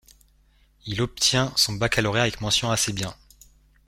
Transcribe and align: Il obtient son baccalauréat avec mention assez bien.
Il 0.87 0.99
obtient 1.03 1.53
son 1.55 1.73
baccalauréat 1.73 2.23
avec 2.23 2.41
mention 2.41 2.71
assez 2.71 2.91
bien. 2.91 3.15